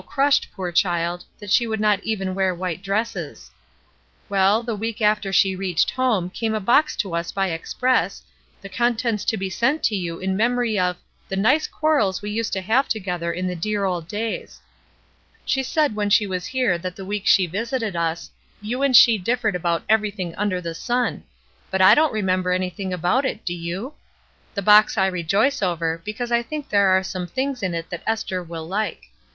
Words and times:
crushed, 0.07 0.47
poor 0.55 0.71
child, 0.71 1.25
that 1.39 1.51
she 1.51 1.67
would 1.67 1.79
not 1.79 2.03
even 2.03 2.29
HOME 2.29 2.33
289 2.33 2.35
wear 2.35 2.55
white 2.55 2.83
dresses/ 2.83 3.51
Well, 4.29 4.63
the 4.63 4.73
week 4.75 4.99
after 4.99 5.31
she 5.31 5.55
reached 5.55 5.91
home 5.91 6.31
came 6.31 6.55
a 6.55 6.59
box 6.59 6.95
to 6.97 7.13
us 7.13 7.31
by 7.31 7.51
express, 7.51 8.23
the 8.63 8.67
contents 8.67 9.23
to 9.25 9.37
be 9.37 9.47
sent 9.47 9.83
to 9.83 9.95
you 9.95 10.17
in 10.17 10.35
memory 10.35 10.79
of 10.79 10.97
'the 11.29 11.35
nice 11.35 11.67
quarrels 11.67 12.19
we 12.23 12.31
used 12.31 12.51
to 12.53 12.61
have 12.61 12.87
together 12.87 13.31
in 13.31 13.45
the 13.45 13.55
dear 13.55 13.85
old 13.85 14.07
days.' 14.07 14.59
She 15.45 15.61
said 15.61 15.93
when 15.95 16.09
she 16.09 16.25
was 16.25 16.47
here 16.47 16.79
that 16.79 16.95
the 16.95 17.05
week 17.05 17.27
she 17.27 17.45
visited 17.45 17.95
us, 17.95 18.31
you 18.59 18.81
and 18.81 18.97
she 18.97 19.19
differed 19.19 19.55
about 19.55 19.83
everything 19.87 20.33
under 20.33 20.59
the 20.59 20.73
sun, 20.73 21.23
but 21.69 21.79
I 21.79 21.93
don't 21.93 22.11
remember 22.11 22.49
anything 22.51 22.91
about 22.91 23.23
it, 23.23 23.45
do 23.45 23.53
you? 23.53 23.93
The 24.55 24.63
box 24.63 24.97
I 24.97 25.05
rejoice 25.05 25.61
over, 25.61 26.01
because 26.03 26.31
I 26.31 26.41
think 26.41 26.69
there 26.69 26.87
are 26.87 27.03
some 27.03 27.27
things 27.27 27.61
in 27.61 27.75
it 27.75 27.91
that 27.91 28.01
Esther 28.07 28.41
will 28.41 28.67
like. 28.67 29.11